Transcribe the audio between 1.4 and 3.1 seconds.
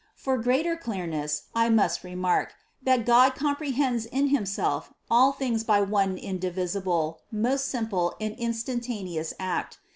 I must remark, that